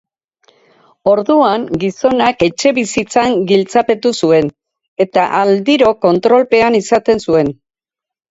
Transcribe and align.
Orduan, 1.09 1.65
gizonak 1.81 2.45
etxebizitzan 2.47 3.35
giltzapetu 3.51 4.13
zuen, 4.27 4.49
eta 5.07 5.25
aldiro 5.43 5.91
kontrolpean 6.07 6.79
izaten 6.81 7.25
zuen. 7.29 7.53